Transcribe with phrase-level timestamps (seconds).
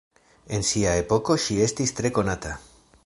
[0.57, 2.57] En sia epoko ŝi estis tre konata.